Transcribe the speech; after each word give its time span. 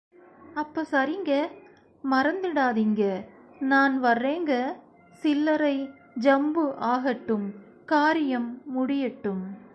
அப்ப 0.53 0.83
சரிங்க, 0.83 1.31
மறந்திடாதிங்க 2.03 3.03
நான் 3.59 4.03
வர்ரேங்க, 4.03 4.53
சில்லரை... 5.23 5.89
ஜம்பு 6.15 6.75
ஆகட்டும் 6.77 7.53
காரியம் 7.85 8.61
முடியட்டும். 8.65 9.43